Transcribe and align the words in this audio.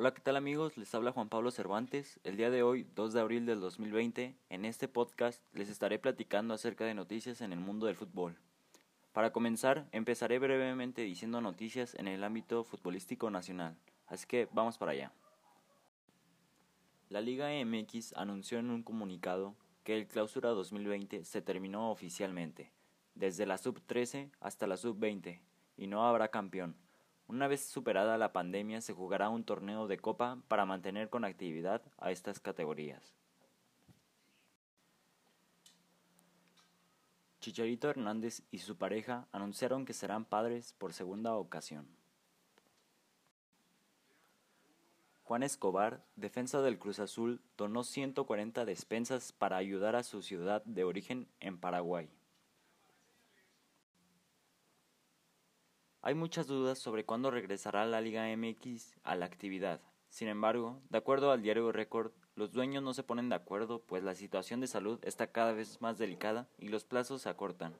Hola, 0.00 0.14
¿qué 0.14 0.22
tal 0.22 0.36
amigos? 0.36 0.78
Les 0.78 0.94
habla 0.94 1.12
Juan 1.12 1.28
Pablo 1.28 1.50
Cervantes. 1.50 2.20
El 2.24 2.38
día 2.38 2.48
de 2.48 2.62
hoy, 2.62 2.86
2 2.94 3.12
de 3.12 3.20
abril 3.20 3.44
del 3.44 3.60
2020, 3.60 4.34
en 4.48 4.64
este 4.64 4.88
podcast 4.88 5.42
les 5.52 5.68
estaré 5.68 5.98
platicando 5.98 6.54
acerca 6.54 6.86
de 6.86 6.94
noticias 6.94 7.42
en 7.42 7.52
el 7.52 7.60
mundo 7.60 7.84
del 7.84 7.96
fútbol. 7.96 8.38
Para 9.12 9.30
comenzar, 9.30 9.86
empezaré 9.92 10.38
brevemente 10.38 11.02
diciendo 11.02 11.42
noticias 11.42 11.94
en 11.96 12.08
el 12.08 12.24
ámbito 12.24 12.64
futbolístico 12.64 13.28
nacional, 13.28 13.76
así 14.06 14.26
que 14.26 14.48
vamos 14.52 14.78
para 14.78 14.92
allá. 14.92 15.12
La 17.10 17.20
Liga 17.20 17.50
MX 17.62 18.14
anunció 18.16 18.58
en 18.58 18.70
un 18.70 18.82
comunicado 18.82 19.54
que 19.84 19.98
el 19.98 20.06
Clausura 20.06 20.48
2020 20.48 21.26
se 21.26 21.42
terminó 21.42 21.90
oficialmente, 21.90 22.72
desde 23.14 23.44
la 23.44 23.58
sub-13 23.58 24.30
hasta 24.40 24.66
la 24.66 24.78
sub-20, 24.78 25.42
y 25.76 25.88
no 25.88 26.06
habrá 26.08 26.28
campeón 26.28 26.74
una 27.30 27.46
vez 27.46 27.64
superada 27.64 28.18
la 28.18 28.32
pandemia 28.32 28.80
se 28.80 28.92
jugará 28.92 29.28
un 29.28 29.44
torneo 29.44 29.86
de 29.86 29.98
copa 29.98 30.38
para 30.48 30.66
mantener 30.66 31.10
con 31.10 31.24
actividad 31.24 31.80
a 31.98 32.10
estas 32.10 32.40
categorías. 32.40 33.14
Chicharito 37.40 37.88
Hernández 37.88 38.42
y 38.50 38.58
su 38.58 38.76
pareja 38.76 39.28
anunciaron 39.30 39.86
que 39.86 39.92
serán 39.92 40.24
padres 40.24 40.74
por 40.76 40.92
segunda 40.92 41.36
ocasión. 41.36 41.86
Juan 45.22 45.44
Escobar, 45.44 46.04
defensa 46.16 46.60
del 46.62 46.80
Cruz 46.80 46.98
Azul, 46.98 47.40
donó 47.56 47.84
140 47.84 48.64
despensas 48.64 49.30
para 49.30 49.56
ayudar 49.56 49.94
a 49.94 50.02
su 50.02 50.20
ciudad 50.22 50.64
de 50.64 50.82
origen 50.82 51.28
en 51.38 51.58
Paraguay. 51.58 52.10
Hay 56.02 56.14
muchas 56.14 56.46
dudas 56.46 56.78
sobre 56.78 57.04
cuándo 57.04 57.30
regresará 57.30 57.84
la 57.84 58.00
Liga 58.00 58.24
MX 58.34 58.96
a 59.04 59.16
la 59.16 59.26
actividad. 59.26 59.82
Sin 60.08 60.28
embargo, 60.28 60.80
de 60.88 60.96
acuerdo 60.96 61.30
al 61.30 61.42
diario 61.42 61.70
Record, 61.72 62.12
los 62.36 62.52
dueños 62.52 62.82
no 62.82 62.94
se 62.94 63.02
ponen 63.02 63.28
de 63.28 63.34
acuerdo 63.34 63.82
pues 63.82 64.02
la 64.02 64.14
situación 64.14 64.60
de 64.60 64.66
salud 64.66 64.98
está 65.02 65.26
cada 65.26 65.52
vez 65.52 65.82
más 65.82 65.98
delicada 65.98 66.48
y 66.58 66.68
los 66.68 66.84
plazos 66.84 67.20
se 67.20 67.28
acortan. 67.28 67.74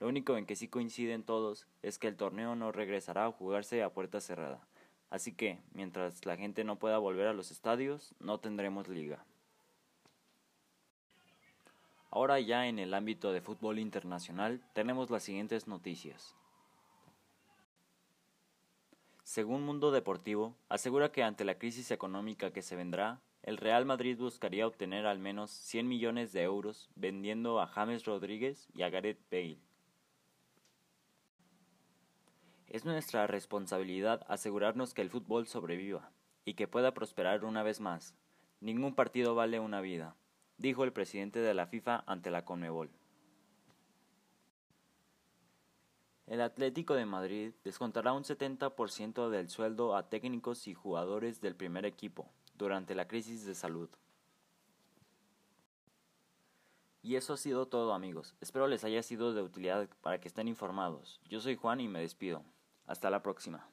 Lo 0.00 0.08
único 0.08 0.38
en 0.38 0.46
que 0.46 0.56
sí 0.56 0.68
coinciden 0.68 1.24
todos 1.24 1.66
es 1.82 1.98
que 1.98 2.08
el 2.08 2.16
torneo 2.16 2.56
no 2.56 2.72
regresará 2.72 3.26
a 3.26 3.32
jugarse 3.32 3.82
a 3.82 3.92
puerta 3.92 4.22
cerrada. 4.22 4.66
Así 5.10 5.34
que, 5.34 5.58
mientras 5.74 6.24
la 6.24 6.38
gente 6.38 6.64
no 6.64 6.78
pueda 6.78 6.96
volver 6.96 7.26
a 7.26 7.34
los 7.34 7.50
estadios, 7.50 8.14
no 8.18 8.40
tendremos 8.40 8.88
liga. 8.88 9.26
Ahora 12.10 12.40
ya 12.40 12.66
en 12.66 12.78
el 12.78 12.94
ámbito 12.94 13.30
de 13.30 13.42
fútbol 13.42 13.78
internacional 13.78 14.62
tenemos 14.72 15.10
las 15.10 15.22
siguientes 15.22 15.68
noticias. 15.68 16.34
Según 19.28 19.62
Mundo 19.62 19.90
Deportivo, 19.90 20.56
asegura 20.70 21.12
que 21.12 21.22
ante 21.22 21.44
la 21.44 21.58
crisis 21.58 21.90
económica 21.90 22.50
que 22.50 22.62
se 22.62 22.76
vendrá, 22.76 23.20
el 23.42 23.58
Real 23.58 23.84
Madrid 23.84 24.16
buscaría 24.16 24.66
obtener 24.66 25.04
al 25.04 25.18
menos 25.18 25.50
100 25.50 25.86
millones 25.86 26.32
de 26.32 26.44
euros 26.44 26.88
vendiendo 26.94 27.60
a 27.60 27.66
James 27.66 28.06
Rodríguez 28.06 28.70
y 28.72 28.84
a 28.84 28.88
Gareth 28.88 29.20
Bale. 29.30 29.58
Es 32.68 32.86
nuestra 32.86 33.26
responsabilidad 33.26 34.24
asegurarnos 34.28 34.94
que 34.94 35.02
el 35.02 35.10
fútbol 35.10 35.46
sobreviva 35.46 36.10
y 36.46 36.54
que 36.54 36.66
pueda 36.66 36.94
prosperar 36.94 37.44
una 37.44 37.62
vez 37.62 37.80
más. 37.80 38.14
Ningún 38.60 38.94
partido 38.94 39.34
vale 39.34 39.60
una 39.60 39.82
vida, 39.82 40.16
dijo 40.56 40.84
el 40.84 40.94
presidente 40.94 41.40
de 41.40 41.52
la 41.52 41.66
FIFA 41.66 42.02
ante 42.06 42.30
la 42.30 42.46
Conmebol. 42.46 42.90
El 46.28 46.42
Atlético 46.42 46.92
de 46.92 47.06
Madrid 47.06 47.54
descontará 47.64 48.12
un 48.12 48.22
70% 48.22 49.30
del 49.30 49.48
sueldo 49.48 49.96
a 49.96 50.10
técnicos 50.10 50.68
y 50.68 50.74
jugadores 50.74 51.40
del 51.40 51.56
primer 51.56 51.86
equipo 51.86 52.28
durante 52.54 52.94
la 52.94 53.08
crisis 53.08 53.46
de 53.46 53.54
salud. 53.54 53.88
Y 57.02 57.16
eso 57.16 57.32
ha 57.32 57.38
sido 57.38 57.66
todo 57.66 57.94
amigos. 57.94 58.34
Espero 58.42 58.66
les 58.66 58.84
haya 58.84 59.02
sido 59.02 59.32
de 59.32 59.40
utilidad 59.40 59.88
para 60.02 60.20
que 60.20 60.28
estén 60.28 60.48
informados. 60.48 61.18
Yo 61.30 61.40
soy 61.40 61.56
Juan 61.56 61.80
y 61.80 61.88
me 61.88 62.00
despido. 62.00 62.44
Hasta 62.86 63.08
la 63.08 63.22
próxima. 63.22 63.66